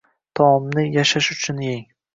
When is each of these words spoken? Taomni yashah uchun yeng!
Taomni 0.39 0.87
yashah 0.97 1.31
uchun 1.37 1.65
yeng! 1.69 1.87